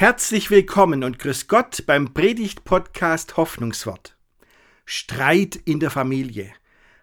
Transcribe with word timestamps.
Herzlich 0.00 0.50
willkommen 0.50 1.04
und 1.04 1.18
grüß 1.18 1.46
Gott 1.46 1.84
beim 1.84 2.14
Predigt-Podcast 2.14 3.36
Hoffnungswort. 3.36 4.16
Streit 4.86 5.56
in 5.56 5.78
der 5.78 5.90
Familie. 5.90 6.54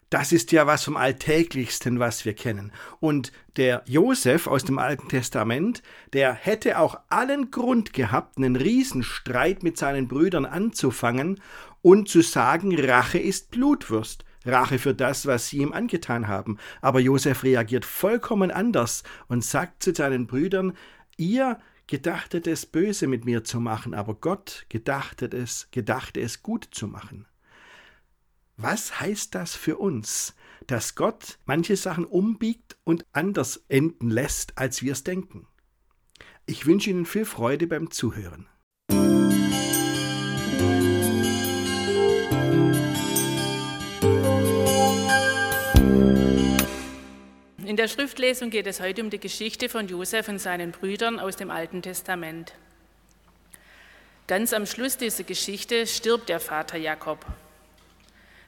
Das 0.10 0.32
ist 0.32 0.52
ja 0.52 0.66
was 0.66 0.86
vom 0.86 0.98
Alltäglichsten, 0.98 2.00
was 2.00 2.26
wir 2.26 2.34
kennen. 2.34 2.72
Und 3.00 3.32
der 3.56 3.84
Josef 3.86 4.48
aus 4.48 4.66
dem 4.66 4.80
Alten 4.80 5.10
Testament, 5.10 5.84
der 6.14 6.34
hätte 6.34 6.80
auch 6.80 6.98
allen 7.10 7.52
Grund 7.52 7.94
gehabt, 7.94 8.38
einen 8.38 8.56
Riesenstreit 8.56 9.62
mit 9.62 9.78
seinen 9.78 10.08
Brüdern 10.08 10.48
anzufangen 10.48 11.40
und 11.84 12.10
zu 12.10 12.22
sagen, 12.22 12.76
Rache 12.80 13.20
ist 13.20 13.52
Blutwurst. 13.52 14.26
Rache 14.44 14.80
für 14.80 14.96
das, 14.96 15.28
was 15.28 15.50
sie 15.50 15.58
ihm 15.58 15.72
angetan 15.72 16.28
haben. 16.28 16.58
Aber 16.82 17.00
Josef 17.00 17.44
reagiert 17.44 17.86
vollkommen 17.86 18.50
anders 18.50 19.04
und 19.28 19.44
sagt 19.46 19.84
zu 19.84 19.94
seinen 19.94 20.26
Brüdern, 20.26 20.76
ihr 21.16 21.60
gedachtet 21.88 22.48
es 22.48 22.66
böse 22.66 23.08
mit 23.08 23.26
mir 23.26 23.44
zu 23.44 23.60
machen, 23.60 23.94
aber 23.94 24.16
Gott 24.16 24.66
gedachtet 24.70 25.34
es, 25.34 25.70
gedachte 25.72 26.20
es 26.20 26.44
gut 26.44 26.68
zu 26.72 26.88
machen. 26.88 27.26
Was 28.58 29.00
heißt 29.00 29.36
das 29.36 29.56
für 29.56 29.78
uns, 29.78 30.36
dass 30.66 30.96
Gott 30.96 31.40
manche 31.46 31.78
Sachen 31.78 32.06
umbiegt 32.06 32.78
und 32.84 33.06
anders 33.14 33.64
enden 33.68 34.10
lässt, 34.10 34.58
als 34.58 34.82
wir 34.82 34.94
es 34.94 35.04
denken? 35.04 35.48
Ich 36.46 36.66
wünsche 36.66 36.90
Ihnen 36.90 37.06
viel 37.06 37.26
Freude 37.26 37.68
beim 37.68 37.92
Zuhören. 37.92 38.48
In 47.78 47.84
der 47.84 47.90
Schriftlesung 47.90 48.50
geht 48.50 48.66
es 48.66 48.80
heute 48.80 49.04
um 49.04 49.12
die 49.12 49.20
Geschichte 49.20 49.70
von 49.70 49.88
Josef 49.88 50.28
und 50.30 50.40
seinen 50.40 50.72
Brüdern 50.72 51.20
aus 51.20 51.36
dem 51.36 51.52
Alten 51.52 51.84
Testament. 51.84 52.54
Ganz 54.26 54.52
am 54.52 54.66
Schluss 54.66 54.98
dieser 54.98 55.24
Geschichte 55.24 55.86
stirbt 55.86 56.28
der 56.28 56.40
Vater 56.40 56.80
Jakob. 56.80 57.24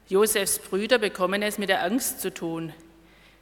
Josefs 0.08 0.58
Brüder 0.58 0.97
bekommen 0.97 1.44
es 1.44 1.59
mit 1.59 1.69
der 1.69 1.83
Angst 1.83 2.21
zu 2.21 2.33
tun. 2.33 2.73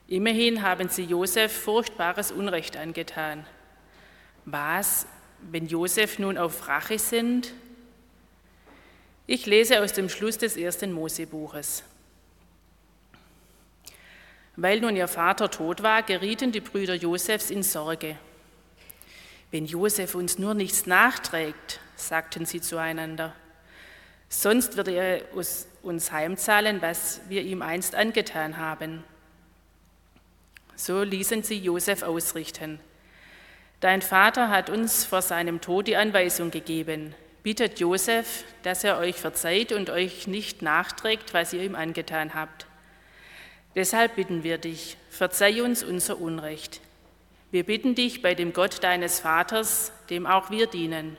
Immerhin 0.09 0.61
haben 0.61 0.89
sie 0.89 1.05
Josef 1.05 1.53
furchtbares 1.53 2.33
Unrecht 2.33 2.75
angetan. 2.75 3.45
Was, 4.43 5.07
wenn 5.39 5.67
Josef 5.67 6.19
nun 6.19 6.37
auf 6.37 6.67
Rache 6.67 6.99
sind? 6.99 7.53
Ich 9.25 9.45
lese 9.45 9.81
aus 9.81 9.93
dem 9.93 10.09
Schluss 10.09 10.37
des 10.37 10.57
ersten 10.57 10.91
Mosebuches. 10.91 11.85
Weil 14.57 14.81
nun 14.81 14.95
ihr 14.95 15.07
Vater 15.07 15.51
tot 15.51 15.83
war, 15.83 16.01
gerieten 16.01 16.51
die 16.51 16.61
Brüder 16.61 16.95
Josefs 16.95 17.51
in 17.51 17.61
Sorge. 17.61 18.17
Wenn 19.51 19.67
Josef 19.67 20.15
uns 20.15 20.39
nur 20.39 20.55
nichts 20.55 20.87
nachträgt, 20.87 21.79
sagten 21.95 22.45
sie 22.47 22.59
zueinander, 22.59 23.33
sonst 24.29 24.75
wird 24.75 24.87
er 24.87 25.21
uns 25.83 26.11
heimzahlen, 26.11 26.81
was 26.81 27.21
wir 27.29 27.43
ihm 27.43 27.61
einst 27.61 27.93
angetan 27.93 28.57
haben. 28.57 29.03
So 30.75 31.03
ließen 31.03 31.43
sie 31.43 31.59
Josef 31.59 32.01
ausrichten. 32.01 32.79
Dein 33.79 34.01
Vater 34.01 34.49
hat 34.49 34.71
uns 34.71 35.05
vor 35.05 35.21
seinem 35.21 35.61
Tod 35.61 35.87
die 35.87 35.97
Anweisung 35.97 36.49
gegeben. 36.49 37.13
Bittet 37.43 37.79
Josef, 37.79 38.43
dass 38.63 38.83
er 38.83 38.97
euch 38.97 39.17
verzeiht 39.17 39.71
und 39.71 39.91
euch 39.91 40.25
nicht 40.25 40.63
nachträgt, 40.63 41.35
was 41.35 41.53
ihr 41.53 41.61
ihm 41.61 41.75
angetan 41.75 42.33
habt. 42.33 42.65
Deshalb 43.77 44.15
bitten 44.15 44.41
wir 44.41 44.57
dich, 44.57 44.97
verzeih 45.11 45.61
uns 45.61 45.83
unser 45.83 46.19
Unrecht. 46.19 46.81
Wir 47.51 47.63
bitten 47.63 47.93
dich 47.93 48.23
bei 48.23 48.33
dem 48.33 48.51
Gott 48.51 48.83
deines 48.83 49.19
Vaters, 49.19 49.91
dem 50.09 50.25
auch 50.25 50.49
wir 50.49 50.65
dienen. 50.65 51.15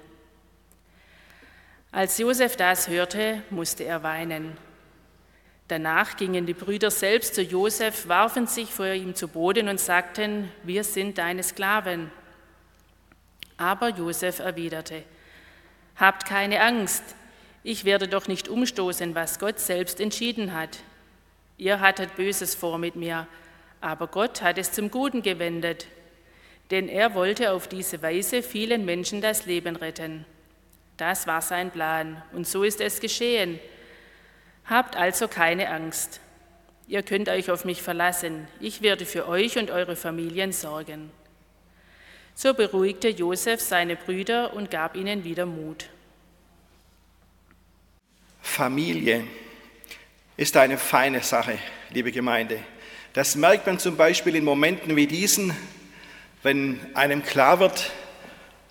Als 1.92 2.18
Josef 2.18 2.56
das 2.56 2.88
hörte, 2.88 3.44
musste 3.50 3.84
er 3.84 4.02
weinen. 4.02 4.56
Danach 5.68 6.16
gingen 6.16 6.47
die 6.47 6.52
Brüder 6.52 6.91
selbst 6.91 7.36
zu 7.36 7.42
Josef, 7.42 8.08
warfen 8.08 8.48
sich 8.48 8.70
vor 8.70 8.88
ihm 8.88 9.14
zu 9.14 9.28
Boden 9.28 9.68
und 9.68 9.78
sagten, 9.78 10.50
wir 10.64 10.82
sind 10.82 11.18
deine 11.18 11.44
Sklaven. 11.44 12.10
Aber 13.56 13.91
Josef 13.91 14.41
erwiderte, 14.41 15.04
Habt 15.94 16.26
keine 16.26 16.60
Angst, 16.60 17.04
ich 17.62 17.84
werde 17.84 18.08
doch 18.08 18.26
nicht 18.26 18.48
umstoßen, 18.48 19.14
was 19.14 19.38
Gott 19.38 19.60
selbst 19.60 20.00
entschieden 20.00 20.54
hat. 20.54 20.80
Ihr 21.58 21.80
hattet 21.80 22.14
Böses 22.14 22.54
vor 22.54 22.78
mit 22.78 22.94
mir, 22.94 23.26
aber 23.80 24.06
Gott 24.06 24.42
hat 24.42 24.58
es 24.58 24.70
zum 24.70 24.92
Guten 24.92 25.22
gewendet, 25.22 25.86
denn 26.70 26.88
er 26.88 27.14
wollte 27.14 27.50
auf 27.50 27.66
diese 27.66 28.00
Weise 28.00 28.44
vielen 28.44 28.84
Menschen 28.84 29.20
das 29.20 29.44
Leben 29.44 29.74
retten. 29.74 30.24
Das 30.97 31.26
war 31.26 31.42
sein 31.42 31.72
Plan 31.72 32.22
und 32.32 32.47
so 32.47 32.62
ist 32.62 32.80
es 32.80 33.00
geschehen. 33.00 33.58
Habt 34.66 34.97
also 34.97 35.26
keine 35.26 35.68
Angst. 35.70 36.20
Ihr 36.86 37.02
könnt 37.02 37.28
euch 37.28 37.50
auf 37.50 37.64
mich 37.64 37.82
verlassen. 37.82 38.47
Ich 38.60 38.80
werde 38.80 39.04
für 39.04 39.28
euch 39.28 39.58
und 39.58 39.70
eure 39.70 39.97
Familien 39.97 40.52
sorgen. 40.52 41.10
So 42.34 42.54
beruhigte 42.54 43.08
Josef 43.08 43.60
seine 43.60 43.97
Brüder 43.97 44.54
und 44.54 44.70
gab 44.70 44.94
ihnen 44.94 45.24
wieder 45.24 45.44
Mut. 45.44 45.86
Familie 48.41 49.24
ist 50.38 50.56
eine 50.56 50.78
feine 50.78 51.21
Sache, 51.21 51.59
liebe 51.91 52.12
Gemeinde. 52.12 52.60
Das 53.12 53.34
merkt 53.34 53.66
man 53.66 53.81
zum 53.81 53.97
Beispiel 53.97 54.37
in 54.37 54.44
Momenten 54.44 54.94
wie 54.94 55.09
diesen, 55.09 55.53
wenn 56.44 56.78
einem 56.94 57.25
klar 57.25 57.59
wird, 57.59 57.91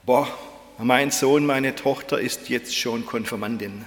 boah, 0.06 0.30
mein 0.78 1.12
Sohn, 1.12 1.46
meine 1.46 1.76
Tochter 1.76 2.22
ist 2.22 2.48
jetzt 2.48 2.74
schon 2.74 3.06
Konfirmandin. 3.06 3.84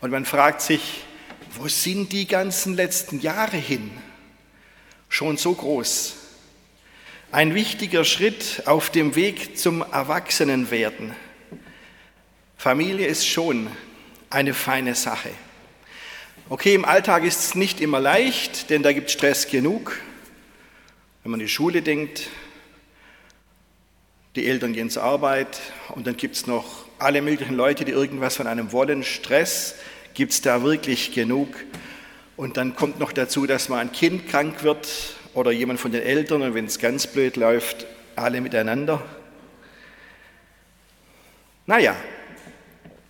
Und 0.00 0.10
man 0.10 0.24
fragt 0.24 0.62
sich, 0.62 1.04
wo 1.50 1.68
sind 1.68 2.12
die 2.12 2.26
ganzen 2.26 2.74
letzten 2.74 3.20
Jahre 3.20 3.58
hin? 3.58 3.90
Schon 5.10 5.36
so 5.36 5.52
groß. 5.52 6.16
Ein 7.30 7.54
wichtiger 7.54 8.04
Schritt 8.04 8.62
auf 8.64 8.88
dem 8.88 9.16
Weg 9.16 9.58
zum 9.58 9.82
Erwachsenenwerden. 9.82 11.14
Familie 12.56 13.06
ist 13.06 13.26
schon 13.26 13.66
eine 14.30 14.54
feine 14.54 14.94
Sache. 14.94 15.30
Okay, 16.48 16.76
im 16.76 16.84
Alltag 16.84 17.24
ist 17.24 17.40
es 17.40 17.54
nicht 17.56 17.80
immer 17.80 17.98
leicht, 17.98 18.70
denn 18.70 18.84
da 18.84 18.92
gibt 18.92 19.08
es 19.08 19.14
Stress 19.14 19.48
genug. 19.48 19.98
Wenn 21.24 21.32
man 21.32 21.40
an 21.40 21.44
die 21.44 21.52
Schule 21.52 21.82
denkt, 21.82 22.28
die 24.36 24.46
Eltern 24.46 24.72
gehen 24.72 24.88
zur 24.88 25.02
Arbeit 25.02 25.60
und 25.88 26.06
dann 26.06 26.16
gibt 26.16 26.36
es 26.36 26.46
noch 26.46 26.84
alle 27.00 27.20
möglichen 27.20 27.56
Leute, 27.56 27.84
die 27.84 27.90
irgendwas 27.90 28.36
von 28.36 28.46
einem 28.46 28.70
wollen. 28.70 29.02
Stress 29.02 29.74
gibt 30.14 30.30
es 30.30 30.40
da 30.40 30.62
wirklich 30.62 31.12
genug. 31.12 31.48
Und 32.36 32.56
dann 32.58 32.76
kommt 32.76 33.00
noch 33.00 33.10
dazu, 33.10 33.46
dass 33.46 33.68
mal 33.68 33.80
ein 33.80 33.90
Kind 33.90 34.28
krank 34.28 34.62
wird 34.62 35.16
oder 35.34 35.50
jemand 35.50 35.80
von 35.80 35.90
den 35.90 36.02
Eltern 36.02 36.42
und 36.42 36.54
wenn 36.54 36.66
es 36.66 36.78
ganz 36.78 37.08
blöd 37.08 37.34
läuft, 37.34 37.86
alle 38.14 38.40
miteinander. 38.40 39.04
Naja, 41.66 41.96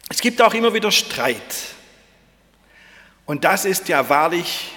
es 0.09 0.23
gibt 0.23 0.41
auch 0.41 0.55
immer 0.55 0.73
wieder 0.73 0.91
Streit. 0.91 1.76
Und 3.27 3.45
das 3.45 3.65
ist 3.65 3.89
ja 3.89 4.09
wahrlich 4.09 4.71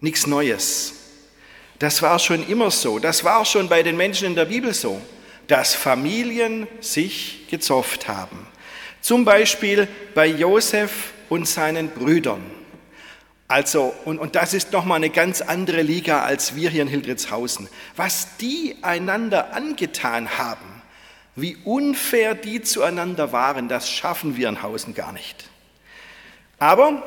nichts 0.00 0.26
Neues. 0.26 0.92
Das 1.78 2.02
war 2.02 2.18
schon 2.18 2.46
immer 2.46 2.70
so. 2.70 2.98
Das 2.98 3.24
war 3.24 3.44
schon 3.44 3.68
bei 3.68 3.82
den 3.82 3.96
Menschen 3.96 4.28
in 4.28 4.34
der 4.34 4.44
Bibel 4.44 4.72
so, 4.72 5.00
dass 5.48 5.74
Familien 5.74 6.68
sich 6.80 7.46
gezofft 7.50 8.06
haben. 8.06 8.46
Zum 9.00 9.24
Beispiel 9.24 9.88
bei 10.14 10.26
Josef 10.26 11.12
und 11.28 11.48
seinen 11.48 11.88
Brüdern. 11.88 12.42
Also, 13.48 13.94
und, 14.04 14.18
und 14.18 14.34
das 14.34 14.54
ist 14.54 14.72
nochmal 14.72 14.96
eine 14.96 15.10
ganz 15.10 15.40
andere 15.40 15.82
Liga 15.82 16.22
als 16.22 16.54
wir 16.54 16.70
hier 16.70 16.82
in 16.82 16.88
Hildritzhausen. 16.88 17.68
Was 17.96 18.36
die 18.38 18.76
einander 18.82 19.52
angetan 19.52 20.38
haben, 20.38 20.82
wie 21.36 21.56
unfair 21.64 22.34
die 22.34 22.62
zueinander 22.62 23.32
waren, 23.32 23.68
das 23.68 23.90
schaffen 23.90 24.36
wir 24.36 24.48
in 24.48 24.62
Hausen 24.62 24.94
gar 24.94 25.12
nicht. 25.12 25.44
Aber 26.58 27.02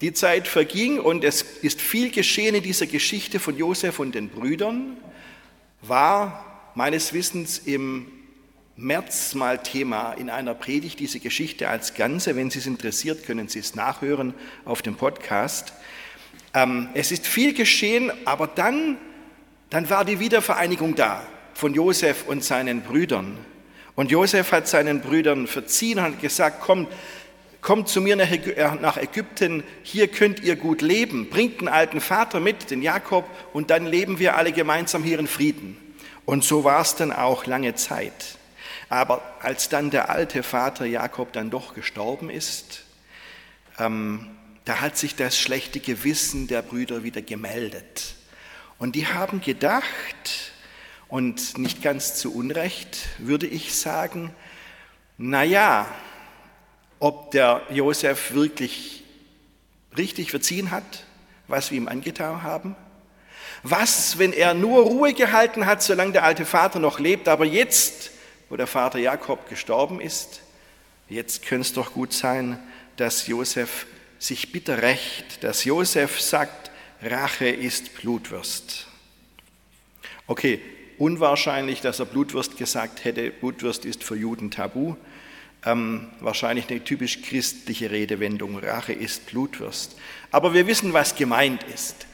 die 0.00 0.12
Zeit 0.12 0.46
verging 0.46 1.00
und 1.00 1.24
es 1.24 1.42
ist 1.42 1.80
viel 1.80 2.10
geschehen 2.10 2.54
in 2.54 2.62
dieser 2.62 2.86
Geschichte 2.86 3.40
von 3.40 3.56
Josef 3.56 3.98
und 3.98 4.14
den 4.14 4.28
Brüdern, 4.28 4.96
war 5.82 6.70
meines 6.74 7.12
Wissens 7.12 7.58
im 7.58 8.06
März 8.76 9.34
mal 9.34 9.58
Thema 9.58 10.12
in 10.12 10.30
einer 10.30 10.54
Predigt, 10.54 11.00
diese 11.00 11.18
Geschichte 11.18 11.68
als 11.68 11.94
Ganze. 11.94 12.36
Wenn 12.36 12.50
Sie 12.50 12.60
es 12.60 12.66
interessiert, 12.66 13.26
können 13.26 13.48
Sie 13.48 13.58
es 13.58 13.74
nachhören 13.74 14.34
auf 14.64 14.82
dem 14.82 14.94
Podcast. 14.94 15.72
Ähm, 16.54 16.88
es 16.94 17.10
ist 17.10 17.26
viel 17.26 17.54
geschehen, 17.54 18.12
aber 18.24 18.46
dann, 18.46 18.96
dann 19.70 19.90
war 19.90 20.04
die 20.04 20.20
Wiedervereinigung 20.20 20.94
da 20.94 21.26
von 21.54 21.74
Josef 21.74 22.26
und 22.28 22.44
seinen 22.44 22.82
Brüdern. 22.82 23.36
Und 23.96 24.12
Josef 24.12 24.52
hat 24.52 24.68
seinen 24.68 25.00
Brüdern 25.00 25.48
verziehen 25.48 25.98
und 25.98 26.04
hat 26.04 26.20
gesagt, 26.20 26.60
komm, 26.60 26.86
kommt 27.68 27.90
zu 27.90 28.00
mir 28.00 28.16
nach 28.16 28.96
Ägypten, 28.96 29.62
hier 29.82 30.08
könnt 30.08 30.40
ihr 30.40 30.56
gut 30.56 30.80
leben, 30.80 31.28
bringt 31.28 31.60
den 31.60 31.68
alten 31.68 32.00
Vater 32.00 32.40
mit, 32.40 32.70
den 32.70 32.80
Jakob, 32.80 33.28
und 33.52 33.68
dann 33.68 33.84
leben 33.84 34.18
wir 34.18 34.38
alle 34.38 34.52
gemeinsam 34.52 35.04
hier 35.04 35.18
in 35.18 35.26
Frieden. 35.26 35.76
Und 36.24 36.44
so 36.44 36.64
war 36.64 36.80
es 36.80 36.94
dann 36.94 37.12
auch 37.12 37.44
lange 37.44 37.74
Zeit. 37.74 38.38
Aber 38.88 39.20
als 39.40 39.68
dann 39.68 39.90
der 39.90 40.08
alte 40.08 40.42
Vater 40.42 40.86
Jakob 40.86 41.30
dann 41.34 41.50
doch 41.50 41.74
gestorben 41.74 42.30
ist, 42.30 42.84
ähm, 43.78 44.26
da 44.64 44.80
hat 44.80 44.96
sich 44.96 45.14
das 45.14 45.38
schlechte 45.38 45.78
Gewissen 45.78 46.46
der 46.46 46.62
Brüder 46.62 47.02
wieder 47.02 47.20
gemeldet. 47.20 48.14
Und 48.78 48.96
die 48.96 49.08
haben 49.08 49.42
gedacht, 49.42 50.54
und 51.06 51.58
nicht 51.58 51.82
ganz 51.82 52.14
zu 52.14 52.34
Unrecht 52.34 53.10
würde 53.18 53.46
ich 53.46 53.74
sagen, 53.74 54.34
naja, 55.18 55.86
ob 56.98 57.30
der 57.30 57.62
Josef 57.70 58.32
wirklich 58.32 59.04
richtig 59.96 60.30
verziehen 60.30 60.70
hat, 60.70 61.04
was 61.46 61.70
wir 61.70 61.78
ihm 61.78 61.88
angetan 61.88 62.42
haben? 62.42 62.76
Was, 63.62 64.18
wenn 64.18 64.32
er 64.32 64.54
nur 64.54 64.82
Ruhe 64.82 65.14
gehalten 65.14 65.66
hat, 65.66 65.82
solange 65.82 66.12
der 66.12 66.24
alte 66.24 66.44
Vater 66.44 66.78
noch 66.78 67.00
lebt, 67.00 67.28
aber 67.28 67.44
jetzt, 67.44 68.10
wo 68.48 68.56
der 68.56 68.66
Vater 68.66 68.98
Jakob 68.98 69.48
gestorben 69.48 70.00
ist, 70.00 70.42
jetzt 71.08 71.44
könnte 71.44 71.62
es 71.62 71.72
doch 71.72 71.92
gut 71.92 72.12
sein, 72.12 72.58
dass 72.96 73.26
Josef 73.26 73.86
sich 74.18 74.52
bitter 74.52 74.82
rächt, 74.82 75.42
dass 75.44 75.64
Josef 75.64 76.20
sagt, 76.20 76.70
Rache 77.02 77.48
ist 77.48 77.94
Blutwurst. 77.94 78.86
Okay, 80.26 80.60
unwahrscheinlich, 80.98 81.80
dass 81.80 82.00
er 82.00 82.06
Blutwurst 82.06 82.56
gesagt 82.56 83.04
hätte, 83.04 83.30
Blutwurst 83.30 83.84
ist 83.84 84.02
für 84.02 84.16
Juden 84.16 84.50
tabu. 84.50 84.96
Ähm, 85.64 86.08
wahrscheinlich 86.20 86.68
eine 86.70 86.84
typisch 86.84 87.22
christliche 87.22 87.90
Redewendung, 87.90 88.58
Rache 88.58 88.92
ist 88.92 89.26
Blutwurst. 89.26 89.96
Aber 90.30 90.54
wir 90.54 90.66
wissen, 90.66 90.92
was 90.92 91.14
gemeint 91.14 91.64
ist. 91.64 92.06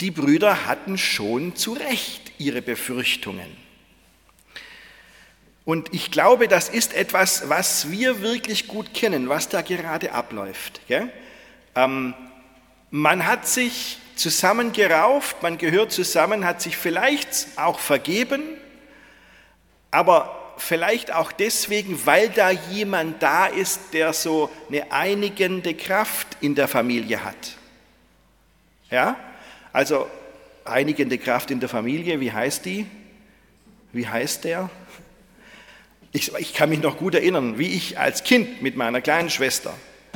Die 0.00 0.10
Brüder 0.10 0.66
hatten 0.66 0.96
schon 0.96 1.56
zu 1.56 1.72
Recht 1.74 2.32
ihre 2.38 2.62
Befürchtungen. 2.62 3.56
Und 5.64 5.92
ich 5.92 6.10
glaube, 6.10 6.48
das 6.48 6.70
ist 6.70 6.94
etwas, 6.94 7.50
was 7.50 7.90
wir 7.90 8.22
wirklich 8.22 8.68
gut 8.68 8.94
kennen, 8.94 9.28
was 9.28 9.50
da 9.50 9.60
gerade 9.60 10.12
abläuft. 10.12 10.80
Ähm, 11.74 12.14
man 12.90 13.26
hat 13.26 13.46
sich 13.46 13.98
zusammengerauft, 14.14 15.42
man 15.42 15.58
gehört 15.58 15.92
zusammen, 15.92 16.46
hat 16.46 16.62
sich 16.62 16.76
vielleicht 16.76 17.48
auch 17.56 17.80
vergeben, 17.80 18.42
aber 19.90 20.37
vielleicht 20.58 21.12
auch 21.12 21.32
deswegen, 21.32 22.04
weil 22.06 22.28
da 22.28 22.50
jemand 22.50 23.22
da 23.22 23.46
ist, 23.46 23.92
der 23.92 24.12
so 24.12 24.50
eine 24.68 24.92
einigende 24.92 25.74
Kraft 25.74 26.36
in 26.40 26.54
der 26.54 26.68
Familie 26.68 27.24
hat. 27.24 27.56
Ja? 28.90 29.16
Also 29.72 30.08
einigende 30.64 31.18
Kraft 31.18 31.50
in 31.50 31.60
der 31.60 31.68
Familie, 31.68 32.20
wie 32.20 32.32
heißt 32.32 32.64
die? 32.64 32.86
Wie 33.92 34.06
heißt 34.06 34.44
der? 34.44 34.70
Ich, 36.12 36.34
ich, 36.34 36.54
kann 36.54 36.70
mich 36.70 36.80
noch 36.80 36.96
gut 36.96 37.14
erinnern, 37.14 37.58
wie 37.58 37.68
ich 37.68 37.98
als 37.98 38.24
Kind 38.24 38.62
mit 38.62 38.76
meiner 38.76 39.00
kleinen 39.00 39.30
Schwester 39.30 39.74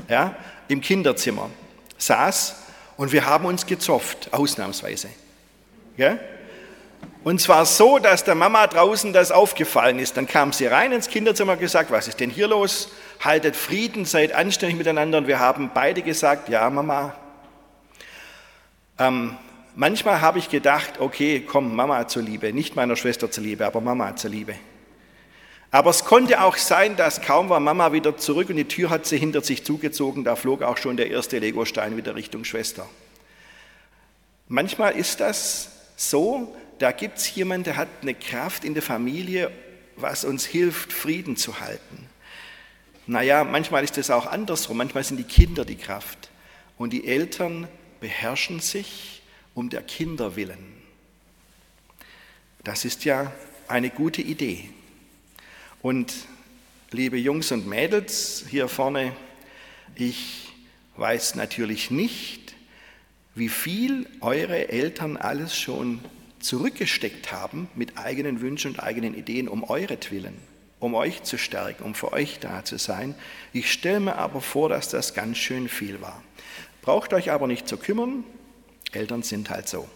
ja, 0.09 0.37
im 0.69 0.81
Kinderzimmer 0.81 1.51
saß 1.99 2.57
und 2.97 3.13
wir 3.13 3.27
haben 3.27 3.45
uns 3.45 3.67
gezopft, 3.67 4.33
ausnahmsweise. 4.33 5.09
Ja? 5.97 6.19
Und 7.25 7.41
zwar 7.41 7.67
so, 7.67 7.99
dass 7.99 8.25
der 8.25 8.35
Mama 8.35 8.67
draußen 8.67 9.13
das 9.13 9.31
aufgefallen 9.31 10.01
ist. 10.01 10.17
Dann 10.17 10.27
kam 10.27 10.53
sie 10.53 10.67
rein 10.67 10.91
ins 10.91 11.09
Kinderzimmer 11.09 11.53
und 11.53 11.61
gesagt, 11.61 11.93
was 11.93 12.09
ist 12.09 12.19
denn 12.19 12.31
hier 12.31 12.49
los? 12.49 12.91
Haltet 13.21 13.55
Frieden, 13.55 14.05
seid 14.05 14.33
anständig 14.33 14.77
miteinander. 14.77 15.19
Und 15.19 15.29
wir 15.29 15.39
haben 15.39 15.71
beide 15.73 16.03
gesagt, 16.03 16.49
ja 16.49 16.69
Mama. 16.69 17.15
Ähm, 18.99 19.37
manchmal 19.77 20.21
habe 20.21 20.41
ich 20.41 20.49
gedacht, 20.49 20.99
okay, 20.99 21.41
komm, 21.47 21.77
Mama 21.77 22.09
zuliebe, 22.09 22.53
nicht 22.53 22.75
meiner 22.75 22.97
Schwester 22.97 23.31
zuliebe, 23.31 23.67
aber 23.67 23.81
Mama 23.81 24.17
zuliebe. 24.17 24.57
Aber 25.71 25.91
es 25.91 26.05
konnte 26.05 26.43
auch 26.43 26.57
sein, 26.57 26.97
dass 26.97 27.23
kaum 27.23 27.49
war 27.49 27.61
Mama 27.61 27.93
wieder 27.93 28.17
zurück 28.19 28.51
und 28.51 28.57
die 28.57 28.69
Tür 28.69 28.91
hat 28.91 29.07
sie 29.07 29.17
hinter 29.17 29.41
sich 29.41 29.65
zugezogen, 29.65 30.23
da 30.23 30.37
flog 30.37 30.63
auch 30.63 30.77
schon 30.77 30.99
der 30.99 31.11
erste 31.11 31.39
Legostein 31.39 31.97
wieder 31.97 32.15
Richtung 32.15 32.45
Schwester. 32.45 32.87
Manchmal 34.49 34.97
ist 34.97 35.21
das 35.21 35.71
so, 35.97 36.55
da 36.83 36.91
gibt 36.91 37.19
es 37.19 37.33
jemanden, 37.37 37.63
der 37.63 37.77
hat 37.77 37.89
eine 38.01 38.13
Kraft 38.13 38.65
in 38.65 38.75
der 38.75 38.83
Familie, 38.83 39.53
was 39.95 40.25
uns 40.25 40.45
hilft, 40.45 40.93
Frieden 40.93 41.37
zu 41.37 41.61
halten. 41.61 42.09
Naja, 43.07 43.45
manchmal 43.45 43.85
ist 43.85 43.99
es 43.99 44.11
auch 44.11 44.27
andersrum, 44.27 44.79
manchmal 44.79 45.05
sind 45.05 45.17
die 45.17 45.23
Kinder 45.23 45.65
die 45.65 45.77
Kraft 45.77 46.31
und 46.79 46.93
die 46.93 47.07
Eltern 47.07 47.69
beherrschen 48.01 48.59
sich 48.59 49.23
um 49.55 49.71
der 49.71 49.83
Kinder 49.83 50.35
willen. 50.35 50.83
Das 52.65 52.85
ist 52.85 53.05
ja 53.05 53.33
eine 53.69 53.91
gute 53.91 54.23
Idee. 54.23 54.69
Und 55.83 56.13
liebe 56.91 57.17
Jungs 57.17 57.53
und 57.53 57.65
Mädels 57.65 58.45
hier 58.51 58.67
vorne, 58.67 59.15
ich 59.95 60.49
weiß 60.97 61.37
natürlich 61.37 61.93
nicht, 61.93 62.57
wie 63.37 63.49
viel 63.49 64.09
eure 64.21 64.69
Eltern 64.69 65.17
alles 65.17 65.57
schon 65.57 66.01
zurückgesteckt 66.43 67.33
haben 67.33 67.69
mit 67.75 67.97
eigenen 67.99 68.41
Wünschen 68.41 68.73
und 68.73 68.81
eigenen 68.81 69.15
Ideen 69.15 69.49
um 69.49 69.65
euretwillen, 69.65 70.35
um 70.81 70.95
euch 70.95 71.23
zu 71.23 71.39
stärken, 71.39 71.85
um 71.85 71.95
für 71.95 72.13
euch 72.13 72.39
da 72.41 72.65
zu 72.65 72.79
sein. 72.79 73.15
Ich 73.53 73.73
stelle 73.73 74.01
mir 74.01 74.17
aber 74.17 74.41
vor, 74.41 74.69
dass 74.69 74.89
das 74.89 75.15
ganz 75.15 75.39
schön 75.39 75.69
viel 75.69 76.01
war. 76.01 76.23
Braucht 76.83 77.13
euch 77.15 77.31
aber 77.31 77.47
nicht 77.47 77.69
zu 77.69 77.77
kümmern, 77.77 78.25
Eltern 78.93 79.23
sind 79.23 79.51
halt 79.51 79.69
so. 79.69 79.89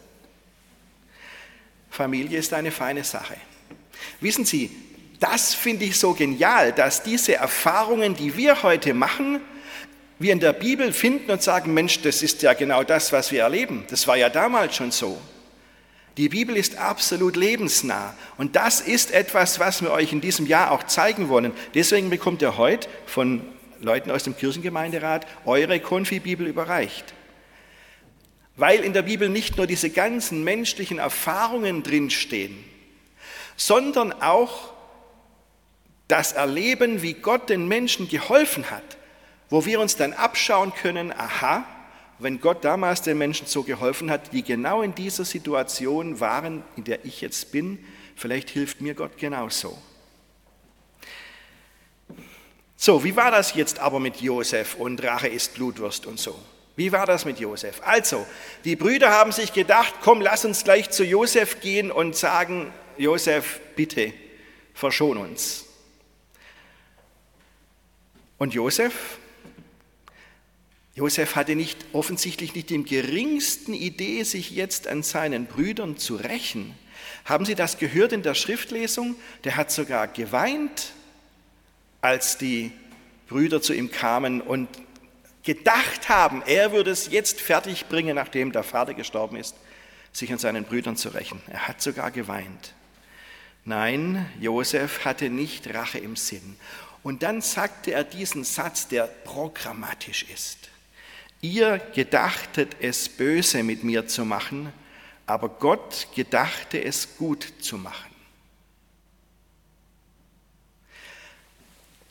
Familie 1.90 2.38
ist 2.38 2.52
eine 2.52 2.70
feine 2.70 3.04
Sache. 3.04 3.36
Wissen 4.20 4.44
Sie, 4.44 4.70
das 5.20 5.54
finde 5.54 5.86
ich 5.86 5.98
so 5.98 6.12
genial, 6.12 6.72
dass 6.72 7.02
diese 7.02 7.34
Erfahrungen, 7.34 8.14
die 8.14 8.36
wir 8.36 8.62
heute 8.62 8.94
machen, 8.94 9.40
wir 10.18 10.32
in 10.32 10.40
der 10.40 10.52
Bibel 10.52 10.92
finden 10.92 11.30
und 11.30 11.42
sagen, 11.42 11.74
Mensch, 11.74 12.00
das 12.02 12.22
ist 12.22 12.42
ja 12.42 12.54
genau 12.54 12.82
das, 12.84 13.12
was 13.12 13.32
wir 13.32 13.42
erleben. 13.42 13.84
Das 13.88 14.06
war 14.06 14.16
ja 14.16 14.28
damals 14.28 14.76
schon 14.76 14.90
so. 14.90 15.18
Die 16.16 16.30
Bibel 16.30 16.56
ist 16.56 16.76
absolut 16.76 17.36
lebensnah 17.36 18.14
und 18.38 18.56
das 18.56 18.80
ist 18.80 19.10
etwas, 19.10 19.60
was 19.60 19.82
wir 19.82 19.90
euch 19.90 20.12
in 20.12 20.22
diesem 20.22 20.46
Jahr 20.46 20.70
auch 20.70 20.84
zeigen 20.84 21.28
wollen. 21.28 21.52
Deswegen 21.74 22.08
bekommt 22.08 22.40
ihr 22.40 22.56
heute 22.56 22.88
von 23.04 23.42
Leuten 23.80 24.10
aus 24.10 24.22
dem 24.22 24.34
Kirchengemeinderat 24.34 25.26
eure 25.44 25.78
Konfi-Bibel 25.78 26.46
überreicht. 26.46 27.12
Weil 28.56 28.80
in 28.80 28.94
der 28.94 29.02
Bibel 29.02 29.28
nicht 29.28 29.58
nur 29.58 29.66
diese 29.66 29.90
ganzen 29.90 30.42
menschlichen 30.42 30.98
Erfahrungen 30.98 31.82
drinstehen, 31.82 32.64
sondern 33.56 34.14
auch 34.22 34.72
das 36.08 36.32
Erleben, 36.32 37.02
wie 37.02 37.12
Gott 37.12 37.50
den 37.50 37.68
Menschen 37.68 38.08
geholfen 38.08 38.70
hat, 38.70 38.96
wo 39.50 39.66
wir 39.66 39.80
uns 39.80 39.96
dann 39.96 40.14
abschauen 40.14 40.72
können, 40.72 41.12
aha, 41.12 41.66
wenn 42.18 42.40
Gott 42.40 42.64
damals 42.64 43.02
den 43.02 43.18
Menschen 43.18 43.46
so 43.46 43.62
geholfen 43.62 44.10
hat, 44.10 44.32
die 44.32 44.42
genau 44.42 44.82
in 44.82 44.94
dieser 44.94 45.24
Situation 45.24 46.20
waren, 46.20 46.64
in 46.76 46.84
der 46.84 47.04
ich 47.04 47.20
jetzt 47.20 47.52
bin, 47.52 47.78
vielleicht 48.14 48.50
hilft 48.50 48.80
mir 48.80 48.94
Gott 48.94 49.18
genauso. 49.18 49.76
So, 52.76 53.04
wie 53.04 53.16
war 53.16 53.30
das 53.30 53.54
jetzt 53.54 53.78
aber 53.78 54.00
mit 54.00 54.20
Josef 54.20 54.74
und 54.74 55.02
Rache 55.02 55.28
ist 55.28 55.54
Blutwurst 55.54 56.06
und 56.06 56.18
so? 56.18 56.38
Wie 56.76 56.92
war 56.92 57.06
das 57.06 57.24
mit 57.24 57.40
Josef? 57.40 57.80
Also, 57.82 58.26
die 58.64 58.76
Brüder 58.76 59.10
haben 59.10 59.32
sich 59.32 59.54
gedacht, 59.54 59.94
komm, 60.02 60.20
lass 60.20 60.44
uns 60.44 60.62
gleich 60.62 60.90
zu 60.90 61.04
Josef 61.04 61.60
gehen 61.60 61.90
und 61.90 62.16
sagen, 62.16 62.72
Josef, 62.98 63.60
bitte, 63.76 64.12
verschon 64.74 65.16
uns. 65.16 65.64
Und 68.36 68.52
Josef? 68.52 69.18
Josef 70.96 71.36
hatte 71.36 71.54
nicht, 71.54 71.84
offensichtlich 71.92 72.54
nicht 72.54 72.70
die 72.70 72.82
geringsten 72.82 73.74
Idee, 73.74 74.22
sich 74.22 74.50
jetzt 74.50 74.88
an 74.88 75.02
seinen 75.02 75.44
Brüdern 75.44 75.98
zu 75.98 76.16
rächen. 76.16 76.74
Haben 77.26 77.44
Sie 77.44 77.54
das 77.54 77.76
gehört 77.78 78.12
in 78.12 78.22
der 78.22 78.34
Schriftlesung? 78.34 79.14
Der 79.44 79.56
hat 79.56 79.70
sogar 79.70 80.08
geweint, 80.08 80.92
als 82.00 82.38
die 82.38 82.72
Brüder 83.28 83.60
zu 83.60 83.74
ihm 83.74 83.90
kamen 83.90 84.40
und 84.40 84.68
gedacht 85.42 86.08
haben, 86.08 86.42
er 86.46 86.72
würde 86.72 86.92
es 86.92 87.10
jetzt 87.10 87.42
fertigbringen, 87.42 88.14
nachdem 88.14 88.52
der 88.52 88.62
Vater 88.62 88.94
gestorben 88.94 89.36
ist, 89.36 89.54
sich 90.12 90.32
an 90.32 90.38
seinen 90.38 90.64
Brüdern 90.64 90.96
zu 90.96 91.10
rächen. 91.10 91.42
Er 91.48 91.68
hat 91.68 91.82
sogar 91.82 92.10
geweint. 92.10 92.72
Nein, 93.66 94.30
Josef 94.40 95.04
hatte 95.04 95.28
nicht 95.28 95.74
Rache 95.74 95.98
im 95.98 96.16
Sinn. 96.16 96.56
Und 97.02 97.22
dann 97.22 97.42
sagte 97.42 97.92
er 97.92 98.02
diesen 98.02 98.44
Satz, 98.44 98.88
der 98.88 99.04
programmatisch 99.04 100.24
ist. 100.32 100.70
Ihr 101.40 101.78
gedachtet 101.94 102.76
es 102.80 103.08
böse 103.08 103.62
mit 103.62 103.84
mir 103.84 104.06
zu 104.06 104.24
machen, 104.24 104.72
aber 105.26 105.48
Gott 105.48 106.08
gedachte 106.14 106.82
es 106.82 107.16
gut 107.16 107.46
zu 107.60 107.78
machen. 107.78 108.10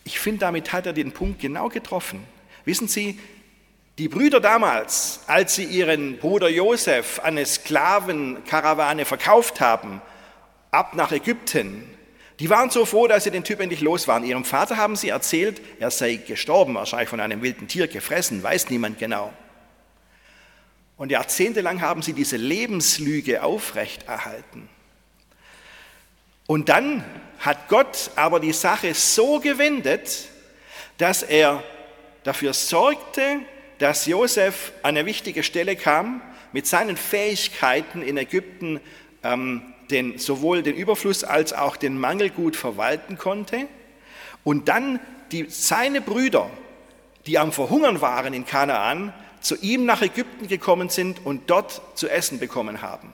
Ich 0.03 0.20
finde, 0.20 0.41
damit 0.41 0.72
hat 0.72 0.86
er 0.86 0.94
den 0.94 1.12
Punkt 1.12 1.41
genau 1.41 1.70
getroffen. 1.70 2.24
Wissen 2.63 2.88
Sie, 2.88 3.20
die 3.98 4.10
Brüder 4.10 4.41
damals, 4.41 5.22
als 5.25 5.55
sie 5.55 5.63
ihren 5.63 6.17
Bruder 6.17 6.50
Josef 6.50 7.20
an 7.20 7.38
eine 7.38 7.46
Sklavenkarawane 7.46 9.05
verkauft 9.05 9.62
haben, 9.62 10.01
ab 10.70 10.96
nach 10.96 11.13
Ägypten, 11.13 11.89
Die 12.39 12.50
waren 12.50 12.70
so 12.70 12.86
froh, 12.86 13.08
dass 13.08 13.24
sie 13.24 13.32
den 13.32 13.44
Typ 13.44 13.62
endlich 13.62 13.82
los 13.82 14.08
waren. 14.08 14.25
Ihrem 14.25 14.44
Vater 14.44 14.77
haben 14.77 14.96
sie 14.96 15.10
erzählt, 15.10 15.62
er 15.80 15.89
sei 15.89 16.15
gestorben, 16.15 16.75
wahrscheinlich 16.75 17.10
von 17.10 17.20
einem 17.20 17.42
wilden 17.42 17.68
Tier 17.68 17.88
gefressen, 17.88 18.44
weiß 18.44 18.70
niemand 18.70 19.00
genau. 19.00 19.32
Und 20.98 21.12
jahrzehntelang 21.12 21.82
haben 21.82 22.01
sie 22.01 22.13
diese 22.13 22.38
Lebenslüge 22.38 23.44
aufrechterhalten. 23.44 24.70
Und 26.48 26.70
dann 26.70 27.04
hat 27.39 27.68
Gott 27.70 28.12
aber 28.15 28.39
die 28.39 28.54
Sache 28.54 28.94
so 28.94 29.39
gewendet, 29.39 30.30
dass 30.98 31.24
er 31.24 31.63
dafür 32.24 32.54
sorgte, 32.54 33.39
dass 33.80 34.06
Josef 34.06 34.72
an 34.84 34.96
eine 34.96 35.06
wichtige 35.06 35.44
Stelle 35.44 35.75
kam, 35.75 36.22
mit 36.54 36.68
seinen 36.68 36.96
Fähigkeiten 36.96 38.01
in 38.01 38.18
Ägypten 38.18 38.80
ähm, 39.24 39.74
den, 39.92 40.18
sowohl 40.18 40.63
den 40.63 40.75
Überfluss 40.75 41.24
als 41.24 41.54
auch 41.54 41.75
den 41.77 42.00
Mangel 42.00 42.30
gut 42.30 42.56
verwalten 42.56 43.18
konnte. 43.18 43.68
Und 44.44 44.68
dann 44.68 45.00
die, 45.32 45.48
seine 45.50 46.01
Brüder, 46.01 46.50
die 47.25 47.38
am 47.38 47.51
Verhungern 47.51 48.01
waren 48.01 48.34
in 48.34 48.46
Kanaan, 48.46 49.13
zu 49.42 49.56
ihm 49.58 49.86
nach 49.86 50.01
Ägypten 50.01 50.48
gekommen 50.48 50.89
sind 50.89 51.25
und 51.25 51.50
dort 51.50 51.82
zu 51.96 52.10
essen 52.10 52.39
bekommen 52.39 52.82
haben. 52.82 53.13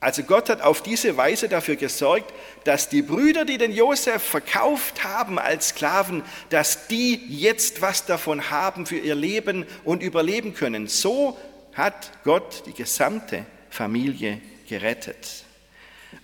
Also 0.00 0.24
Gott 0.24 0.48
hat 0.48 0.62
auf 0.62 0.82
diese 0.82 1.16
Weise 1.16 1.48
dafür 1.48 1.76
gesorgt, 1.76 2.34
dass 2.64 2.88
die 2.88 3.02
Brüder, 3.02 3.44
die 3.44 3.56
den 3.56 3.70
Josef 3.70 4.20
verkauft 4.20 5.04
haben 5.04 5.38
als 5.38 5.68
Sklaven, 5.68 6.24
dass 6.50 6.88
die 6.88 7.14
jetzt 7.28 7.82
was 7.82 8.04
davon 8.04 8.50
haben 8.50 8.84
für 8.84 8.98
ihr 8.98 9.14
Leben 9.14 9.64
und 9.84 10.02
überleben 10.02 10.54
können. 10.54 10.88
So 10.88 11.38
hat 11.74 12.10
Gott 12.24 12.64
die 12.66 12.72
gesamte 12.72 13.46
Familie 13.70 14.40
gerettet. 14.68 15.44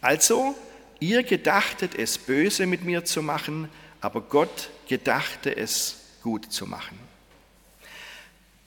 Also, 0.01 0.55
ihr 1.01 1.23
gedachtet 1.23 1.95
es 1.97 2.19
böse 2.19 2.67
mit 2.67 2.85
mir 2.85 3.05
zu 3.05 3.23
machen, 3.23 3.69
aber 4.01 4.21
Gott 4.21 4.71
gedachte 4.89 5.57
es 5.57 5.97
gut 6.23 6.53
zu 6.53 6.67
machen. 6.67 6.99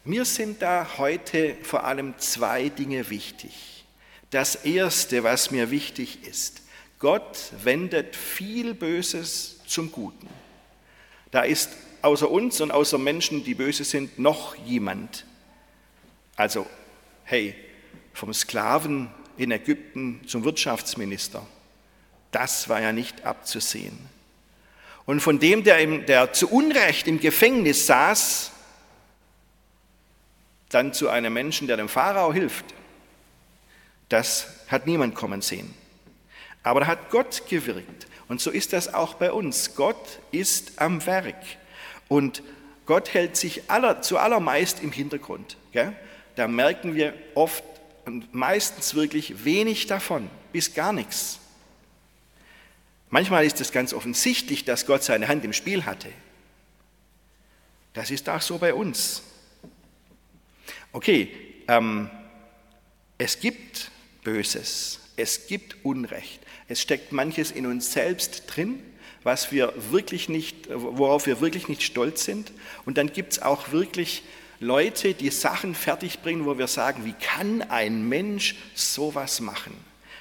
Mir 0.04 0.26
sind 0.26 0.62
da 0.62 0.98
heute 0.98 1.56
vor 1.62 1.84
allem 1.84 2.18
zwei 2.18 2.70
Dinge 2.70 3.10
wichtig. 3.10 3.86
Das 4.32 4.56
Erste, 4.56 5.24
was 5.24 5.52
mir 5.52 5.70
wichtig 5.70 6.26
ist, 6.28 6.62
Gott 6.98 7.52
wendet 7.64 8.16
viel 8.16 8.74
Böses 8.74 9.60
zum 9.68 9.92
Guten. 9.92 10.28
Da 11.32 11.42
ist 11.42 11.70
außer 12.02 12.30
uns 12.30 12.62
und 12.62 12.72
außer 12.72 12.98
Menschen, 12.98 13.44
die 13.44 13.56
böse 13.56 13.84
sind, 13.84 14.18
noch 14.20 14.56
jemand. 14.56 15.26
Also, 16.36 16.66
hey, 17.24 17.56
vom 18.14 18.34
Sklaven 18.34 19.10
in 19.38 19.52
Ägypten 19.52 20.22
zum 20.28 20.44
Wirtschaftsminister, 20.44 21.46
das 22.32 22.70
war 22.70 22.82
ja 22.82 22.92
nicht 22.92 23.26
abzusehen. 23.26 23.98
Und 25.06 25.20
von 25.20 25.40
dem, 25.40 25.64
der, 25.64 25.80
im, 25.80 26.06
der 26.06 26.34
zu 26.34 26.50
Unrecht 26.50 27.08
im 27.08 27.20
Gefängnis 27.20 27.88
saß, 27.88 28.52
dann 30.70 30.94
zu 30.94 31.10
einem 31.10 31.34
Menschen, 31.34 31.68
der 31.68 31.78
dem 31.78 31.90
Pharao 31.90 32.32
hilft, 32.32 32.66
das 34.10 34.48
hat 34.68 34.88
niemand 34.88 35.16
kommen 35.16 35.42
sehen. 35.42 35.74
Aber 36.64 36.82
da 36.82 36.88
hat 36.88 37.10
Gott 37.10 37.44
gewirkt. 37.50 38.08
Und 38.28 38.40
so 38.40 38.52
ist 38.52 38.74
das 38.74 38.94
auch 38.94 39.16
bei 39.16 39.32
uns. 39.32 39.76
Gott 39.76 40.20
ist 40.32 40.80
am 40.80 41.06
Werk. 41.06 41.44
Und 42.08 42.44
Gott 42.86 43.14
hält 43.14 43.36
sich 43.36 43.70
aller, 43.70 44.02
zu 44.02 44.18
allermeist 44.18 44.82
im 44.84 44.92
Hintergrund. 44.92 45.58
Gell? 45.72 45.94
Da 46.36 46.48
merken 46.48 46.96
wir 46.96 47.14
oft 47.36 47.64
meistens 48.32 48.96
wirklich 48.96 49.46
wenig 49.46 49.88
davon, 49.88 50.30
bis 50.52 50.74
gar 50.74 50.94
nichts. 50.94 51.40
Manchmal 53.10 53.46
ist 53.46 53.60
es 53.60 53.72
ganz 53.72 53.94
offensichtlich, 53.94 54.64
dass 54.64 54.86
Gott 54.86 55.04
seine 55.04 55.28
Hand 55.28 55.44
im 55.44 55.54
Spiel 55.54 55.86
hatte. 55.86 56.10
Das 57.94 58.10
ist 58.10 58.30
auch 58.30 58.42
so 58.42 58.58
bei 58.58 58.74
uns. 58.74 59.22
Okay, 60.94 61.30
ähm, 61.68 62.10
es 63.18 63.40
gibt 63.40 63.92
Böses. 64.24 65.00
Es 65.18 65.48
gibt 65.48 65.84
Unrecht. 65.84 66.40
Es 66.68 66.82
steckt 66.82 67.12
manches 67.12 67.52
in 67.52 67.66
uns 67.66 67.92
selbst 67.92 68.44
drin, 68.48 68.82
was 69.24 69.52
wir 69.52 69.74
wirklich 69.92 70.30
nicht, 70.30 70.70
worauf 70.72 71.26
wir 71.26 71.42
wirklich 71.42 71.68
nicht 71.68 71.84
stolz 71.84 72.24
sind. 72.24 72.52
Und 72.86 72.98
dann 72.98 73.12
gibt 73.12 73.34
es 73.34 73.42
auch 73.42 73.72
wirklich 73.72 74.24
Leute, 74.62 75.16
die 75.16 75.32
Sachen 75.32 75.74
fertigbringen, 75.74 76.46
wo 76.46 76.56
wir 76.60 76.68
sagen, 76.68 77.04
wie 77.04 77.14
kann 77.14 77.64
ein 77.64 78.08
Mensch 78.08 78.56
sowas 78.76 79.40
machen? 79.42 79.74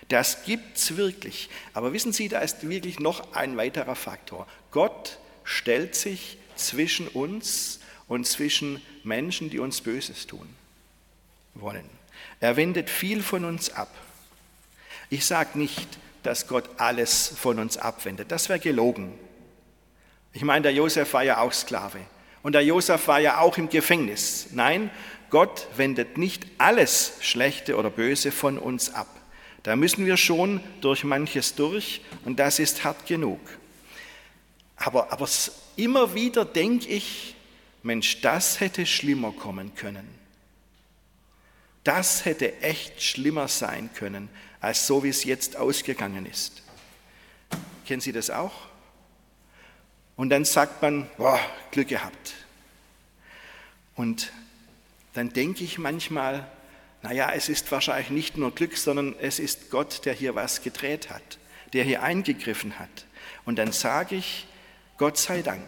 Das 0.08 0.44
gibt 0.44 0.78
es 0.78 0.96
wirklich. 0.96 1.50
Aber 1.74 1.92
wissen 1.92 2.14
Sie, 2.14 2.28
da 2.28 2.40
ist 2.40 2.66
wirklich 2.66 3.00
noch 3.00 3.34
ein 3.34 3.58
weiterer 3.58 3.94
Faktor. 3.94 4.46
Gott 4.70 5.18
stellt 5.44 5.94
sich 5.94 6.38
zwischen 6.56 7.06
uns 7.06 7.80
und 8.08 8.26
zwischen 8.26 8.80
Menschen, 9.04 9.50
die 9.50 9.58
uns 9.58 9.82
Böses 9.82 10.26
tun 10.26 10.48
wollen. 11.54 11.84
Er 12.40 12.56
wendet 12.56 12.88
viel 12.88 13.22
von 13.22 13.44
uns 13.44 13.70
ab. 13.74 13.94
Ich 15.10 15.26
sage 15.26 15.58
nicht, 15.58 15.98
dass 16.22 16.48
Gott 16.48 16.64
alles 16.78 17.28
von 17.28 17.58
uns 17.58 17.76
abwendet. 17.76 18.32
Das 18.32 18.48
wäre 18.48 18.58
gelogen. 18.58 19.12
Ich 20.32 20.44
meine, 20.44 20.62
der 20.62 20.72
Josef 20.72 21.12
war 21.12 21.24
ja 21.24 21.40
auch 21.40 21.52
Sklave. 21.52 22.00
Und 22.42 22.52
der 22.52 22.64
Josef 22.64 23.06
war 23.08 23.20
ja 23.20 23.38
auch 23.38 23.58
im 23.58 23.68
Gefängnis. 23.68 24.48
Nein, 24.52 24.90
Gott 25.28 25.68
wendet 25.76 26.18
nicht 26.18 26.46
alles 26.58 27.14
Schlechte 27.20 27.76
oder 27.76 27.90
Böse 27.90 28.32
von 28.32 28.58
uns 28.58 28.92
ab. 28.94 29.08
Da 29.62 29.76
müssen 29.76 30.06
wir 30.06 30.16
schon 30.16 30.60
durch 30.80 31.04
manches 31.04 31.54
durch 31.54 32.00
und 32.24 32.38
das 32.38 32.58
ist 32.58 32.82
hart 32.82 33.06
genug. 33.06 33.40
Aber, 34.76 35.12
aber 35.12 35.28
immer 35.76 36.14
wieder 36.14 36.44
denke 36.44 36.88
ich, 36.88 37.36
Mensch, 37.82 38.20
das 38.22 38.60
hätte 38.60 38.86
schlimmer 38.86 39.32
kommen 39.32 39.74
können. 39.74 40.08
Das 41.84 42.24
hätte 42.24 42.60
echt 42.62 43.02
schlimmer 43.02 43.48
sein 43.48 43.90
können, 43.94 44.28
als 44.60 44.86
so 44.86 45.02
wie 45.04 45.08
es 45.08 45.24
jetzt 45.24 45.56
ausgegangen 45.56 46.26
ist. 46.26 46.62
Kennen 47.86 48.00
Sie 48.00 48.12
das 48.12 48.30
auch? 48.30 48.52
Und 50.20 50.28
dann 50.28 50.44
sagt 50.44 50.82
man, 50.82 51.08
boah, 51.16 51.40
Glück 51.70 51.88
gehabt. 51.88 52.34
Und 53.94 54.30
dann 55.14 55.32
denke 55.32 55.64
ich 55.64 55.78
manchmal, 55.78 56.46
naja, 57.00 57.32
es 57.34 57.48
ist 57.48 57.72
wahrscheinlich 57.72 58.10
nicht 58.10 58.36
nur 58.36 58.54
Glück, 58.54 58.76
sondern 58.76 59.16
es 59.18 59.38
ist 59.38 59.70
Gott, 59.70 60.04
der 60.04 60.12
hier 60.12 60.34
was 60.34 60.60
gedreht 60.60 61.08
hat, 61.08 61.38
der 61.72 61.84
hier 61.84 62.02
eingegriffen 62.02 62.78
hat. 62.78 63.06
Und 63.46 63.58
dann 63.58 63.72
sage 63.72 64.16
ich, 64.16 64.46
Gott 64.98 65.16
sei 65.16 65.40
Dank, 65.40 65.66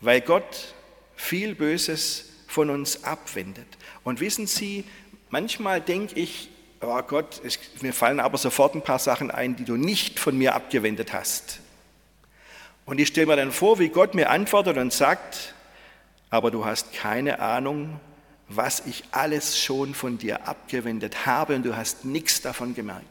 weil 0.00 0.20
Gott 0.20 0.72
viel 1.16 1.56
Böses 1.56 2.26
von 2.46 2.70
uns 2.70 3.02
abwendet. 3.02 3.66
Und 4.04 4.20
wissen 4.20 4.46
Sie, 4.46 4.84
manchmal 5.28 5.80
denke 5.80 6.20
ich, 6.20 6.50
oh 6.80 7.02
Gott, 7.02 7.40
es, 7.44 7.58
mir 7.80 7.92
fallen 7.92 8.20
aber 8.20 8.38
sofort 8.38 8.76
ein 8.76 8.82
paar 8.82 9.00
Sachen 9.00 9.32
ein, 9.32 9.56
die 9.56 9.64
du 9.64 9.76
nicht 9.76 10.20
von 10.20 10.38
mir 10.38 10.54
abgewendet 10.54 11.12
hast. 11.12 11.58
Und 12.90 12.98
ich 12.98 13.06
stelle 13.06 13.28
mir 13.28 13.36
dann 13.36 13.52
vor, 13.52 13.78
wie 13.78 13.88
Gott 13.88 14.16
mir 14.16 14.30
antwortet 14.30 14.76
und 14.76 14.92
sagt, 14.92 15.54
aber 16.28 16.50
du 16.50 16.64
hast 16.64 16.92
keine 16.92 17.38
Ahnung, 17.38 18.00
was 18.48 18.82
ich 18.84 19.04
alles 19.12 19.60
schon 19.60 19.94
von 19.94 20.18
dir 20.18 20.48
abgewendet 20.48 21.24
habe 21.24 21.54
und 21.54 21.62
du 21.62 21.76
hast 21.76 22.04
nichts 22.04 22.40
davon 22.40 22.74
gemerkt. 22.74 23.06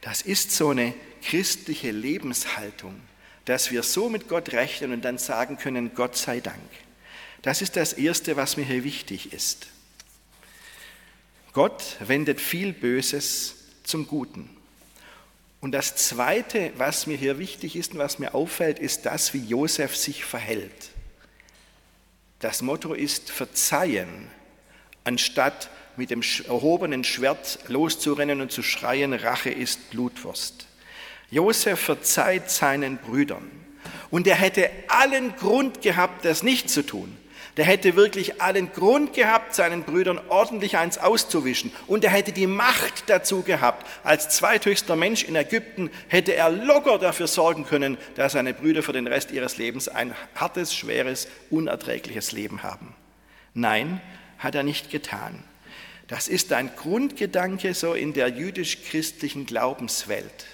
Das 0.00 0.22
ist 0.22 0.52
so 0.52 0.70
eine 0.70 0.94
christliche 1.22 1.90
Lebenshaltung, 1.90 2.98
dass 3.44 3.70
wir 3.70 3.82
so 3.82 4.08
mit 4.08 4.28
Gott 4.28 4.54
rechnen 4.54 4.94
und 4.94 5.04
dann 5.04 5.18
sagen 5.18 5.58
können, 5.58 5.94
Gott 5.94 6.16
sei 6.16 6.40
Dank. 6.40 6.56
Das 7.42 7.60
ist 7.60 7.76
das 7.76 7.92
Erste, 7.92 8.34
was 8.36 8.56
mir 8.56 8.64
hier 8.64 8.82
wichtig 8.82 9.34
ist. 9.34 9.66
Gott 11.52 11.96
wendet 12.00 12.40
viel 12.40 12.72
Böses 12.72 13.56
zum 13.82 14.06
Guten. 14.06 14.48
Und 15.64 15.72
das 15.72 15.96
Zweite, 15.96 16.72
was 16.76 17.06
mir 17.06 17.16
hier 17.16 17.38
wichtig 17.38 17.74
ist 17.74 17.94
und 17.94 17.98
was 17.98 18.18
mir 18.18 18.34
auffällt, 18.34 18.78
ist 18.78 19.06
das, 19.06 19.32
wie 19.32 19.42
Josef 19.42 19.96
sich 19.96 20.22
verhält. 20.22 20.90
Das 22.38 22.60
Motto 22.60 22.92
ist 22.92 23.30
verzeihen, 23.30 24.30
anstatt 25.04 25.70
mit 25.96 26.10
dem 26.10 26.20
erhobenen 26.46 27.02
Schwert 27.02 27.60
loszurennen 27.68 28.42
und 28.42 28.52
zu 28.52 28.62
schreien, 28.62 29.14
Rache 29.14 29.48
ist 29.48 29.88
Blutwurst. 29.88 30.66
Josef 31.30 31.80
verzeiht 31.80 32.50
seinen 32.50 32.98
Brüdern. 32.98 33.50
Und 34.10 34.26
er 34.26 34.36
hätte 34.36 34.68
allen 34.88 35.34
Grund 35.36 35.80
gehabt, 35.80 36.26
das 36.26 36.42
nicht 36.42 36.68
zu 36.68 36.84
tun 36.84 37.16
der 37.56 37.64
hätte 37.64 37.96
wirklich 37.96 38.42
allen 38.42 38.72
Grund 38.72 39.12
gehabt, 39.12 39.54
seinen 39.54 39.84
Brüdern 39.84 40.20
ordentlich 40.28 40.76
eins 40.76 40.98
auszuwischen. 40.98 41.72
Und 41.86 42.04
er 42.04 42.10
hätte 42.10 42.32
die 42.32 42.46
Macht 42.46 43.04
dazu 43.06 43.42
gehabt. 43.42 43.86
Als 44.02 44.28
zweithöchster 44.30 44.96
Mensch 44.96 45.22
in 45.24 45.36
Ägypten 45.36 45.90
hätte 46.08 46.34
er 46.34 46.50
locker 46.50 46.98
dafür 46.98 47.26
sorgen 47.26 47.64
können, 47.64 47.96
dass 48.16 48.32
seine 48.32 48.54
Brüder 48.54 48.82
für 48.82 48.92
den 48.92 49.06
Rest 49.06 49.30
ihres 49.30 49.56
Lebens 49.56 49.88
ein 49.88 50.14
hartes, 50.34 50.74
schweres, 50.74 51.28
unerträgliches 51.50 52.32
Leben 52.32 52.62
haben. 52.62 52.94
Nein, 53.54 54.00
hat 54.38 54.54
er 54.54 54.62
nicht 54.64 54.90
getan. 54.90 55.44
Das 56.08 56.28
ist 56.28 56.52
ein 56.52 56.70
Grundgedanke 56.76 57.72
so 57.72 57.94
in 57.94 58.12
der 58.12 58.28
jüdisch-christlichen 58.28 59.46
Glaubenswelt. 59.46 60.46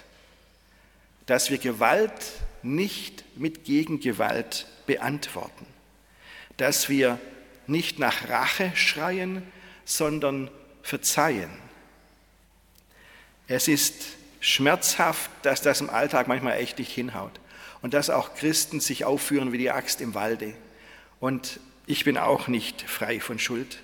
dass 1.31 1.49
wir 1.49 1.59
Gewalt 1.59 2.33
nicht 2.61 3.23
mit 3.37 3.63
Gegengewalt 3.63 4.67
beantworten, 4.85 5.65
dass 6.61 6.89
wir 6.89 7.19
nicht 7.65 7.97
nach 7.97 8.29
Rache 8.29 8.71
schreien, 8.75 9.41
sondern 9.83 10.51
verzeihen. 10.83 11.49
Es 13.47 13.67
ist 13.67 13.95
schmerzhaft, 14.41 15.31
dass 15.41 15.63
das 15.63 15.81
im 15.81 15.89
Alltag 15.89 16.27
manchmal 16.27 16.59
echt 16.59 16.77
nicht 16.77 16.91
hinhaut 16.91 17.31
und 17.81 17.95
dass 17.95 18.11
auch 18.11 18.35
Christen 18.35 18.79
sich 18.79 19.05
aufführen 19.05 19.51
wie 19.51 19.57
die 19.57 19.71
Axt 19.71 20.01
im 20.01 20.13
Walde. 20.13 20.53
Und 21.19 21.59
ich 21.87 22.03
bin 22.03 22.15
auch 22.15 22.47
nicht 22.47 22.83
frei 22.83 23.19
von 23.19 23.39
Schuld, 23.39 23.79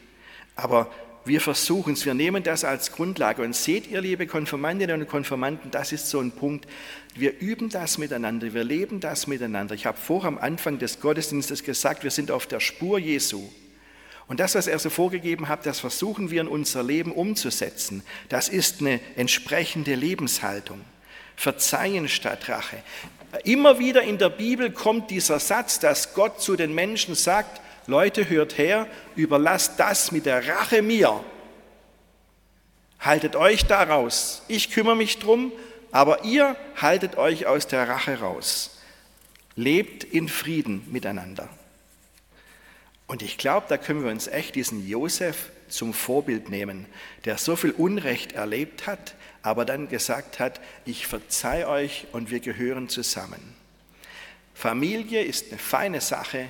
aber 0.56 0.92
wir 1.28 1.42
versuchen 1.42 1.94
es, 1.94 2.06
wir 2.06 2.14
nehmen 2.14 2.44
das 2.44 2.64
als 2.64 2.92
Grundlage. 2.92 3.42
Und 3.42 3.56
seht 3.56 3.88
ihr, 3.88 4.02
liebe 4.02 4.28
Konfirmandinnen 4.28 5.02
und 5.02 5.08
Konfirmanden, 5.08 5.72
das 5.72 5.92
ist 5.92 6.10
so 6.10 6.20
ein 6.20 6.32
Punkt. 6.32 6.68
Wir 7.16 7.40
üben 7.40 7.70
das 7.70 7.98
miteinander, 7.98 8.54
wir 8.54 8.64
leben 8.64 9.00
das 9.00 9.28
miteinander. 9.28 9.76
Ich 9.76 9.86
habe 9.86 9.98
vor 9.98 10.26
am 10.26 10.38
Anfang 10.38 10.80
des 10.80 11.00
Gottesdienstes 11.00 11.64
gesagt, 11.64 12.04
wir 12.04 12.12
sind 12.12 12.32
auf 12.32 12.48
der 12.48 12.60
Spur 12.60 13.00
Jesu. 13.00 13.50
Und 14.28 14.40
das, 14.40 14.56
was 14.56 14.68
er 14.68 14.78
so 14.78 14.90
vorgegeben 14.90 15.48
hat, 15.48 15.66
das 15.66 15.80
versuchen 15.80 16.32
wir 16.32 16.42
in 16.42 16.48
unser 16.48 16.84
Leben 16.84 17.12
umzusetzen. 17.12 18.04
Das 18.30 18.50
ist 18.50 18.82
eine 18.82 19.00
entsprechende 19.16 19.96
Lebenshaltung. 19.96 20.82
Verzeihen 21.38 22.10
statt 22.10 22.50
Rache. 22.50 22.78
Immer 23.44 23.80
wieder 23.80 24.02
in 24.02 24.18
der 24.18 24.30
Bibel 24.30 24.72
kommt 24.72 25.12
dieser 25.12 25.40
Satz, 25.40 25.80
dass 25.80 26.14
Gott 26.14 26.42
zu 26.42 26.56
den 26.56 26.74
Menschen 26.74 27.16
sagt, 27.16 27.62
Leute, 27.88 28.30
hört 28.30 28.58
her, 28.58 28.88
überlasst 29.16 29.80
das 29.80 30.12
mit 30.12 30.26
der 30.26 30.48
Rache 30.48 30.82
mir. 30.82 31.24
Haltet 33.00 33.36
euch 33.36 33.66
daraus. 33.66 34.44
Ich 34.48 34.72
kümmere 34.72 34.96
mich 34.96 35.20
drum, 35.20 35.54
aber 35.92 36.26
ihr 36.26 36.56
haltet 36.76 37.18
euch 37.18 37.46
aus 37.46 37.68
der 37.68 37.88
Rache 37.88 38.20
raus. 38.20 38.78
Lebt 39.56 40.04
in 40.04 40.28
Frieden 40.28 40.86
miteinander. 40.92 41.48
Und 43.08 43.22
ich 43.22 43.38
glaube, 43.38 43.68
da 43.70 43.78
können 43.78 44.04
wir 44.04 44.12
uns 44.12 44.28
echt 44.28 44.56
diesen 44.56 44.86
Josef 44.86 45.50
zum 45.70 45.94
Vorbild 45.94 46.50
nehmen, 46.50 46.86
der 47.24 47.38
so 47.38 47.56
viel 47.56 47.72
Unrecht 47.72 48.34
erlebt 48.34 48.86
hat, 48.86 49.16
aber 49.42 49.64
dann 49.64 49.88
gesagt 49.88 50.40
hat, 50.40 50.60
ich 50.86 51.08
verzeih 51.08 51.68
euch 51.68 52.08
und 52.12 52.32
wir 52.32 52.42
gehören 52.42 52.90
zusammen. 52.90 53.56
Familie 54.54 55.24
ist 55.24 55.52
eine 55.52 55.60
feine 55.60 56.02
Sache, 56.02 56.48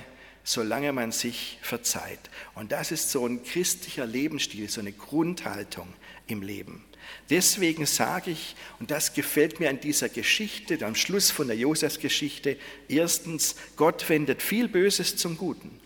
solange 0.48 0.94
man 0.94 1.12
sich 1.12 1.58
verzeiht. 1.60 2.30
Und 2.54 2.72
das 2.72 2.90
ist 2.90 3.10
so 3.10 3.26
ein 3.26 3.42
christlicher 3.42 4.06
Lebensstil, 4.06 4.70
so 4.70 4.80
eine 4.80 4.92
Grundhaltung 4.92 5.92
im 6.26 6.40
Leben. 6.40 6.86
Deswegen 7.28 7.84
sage 7.84 8.30
ich, 8.30 8.56
und 8.80 8.90
das 8.90 9.12
gefällt 9.12 9.60
mir 9.60 9.68
an 9.68 9.78
dieser 9.78 10.08
Geschichte, 10.08 10.84
am 10.86 10.94
Schluss 10.94 11.30
von 11.30 11.48
der 11.48 11.56
Josefsgeschichte, 11.56 12.56
erstens, 12.88 13.56
Gott 13.76 14.08
wendet 14.08 14.40
viel 14.40 14.68
Böses 14.68 15.16
zum 15.16 15.36
Guten. 15.36 15.80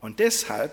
Und 0.00 0.20
deshalb, 0.20 0.72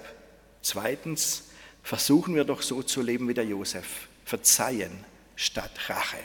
zweitens, 0.61 1.49
versuchen 1.83 2.35
wir 2.35 2.45
doch 2.45 2.61
so 2.61 2.83
zu 2.83 3.01
leben 3.01 3.27
wie 3.27 3.33
der 3.33 3.45
Josef. 3.45 4.07
Verzeihen 4.23 5.03
statt 5.35 5.89
Rache. 5.89 6.19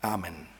Amen. 0.00 0.53